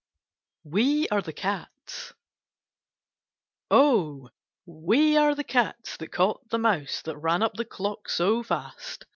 [0.63, 2.13] WE ABE THE CATS
[3.69, 4.31] Oh!
[4.65, 7.03] we are the cats that caught the mouse.
[7.03, 9.05] That ran up the clock so fast.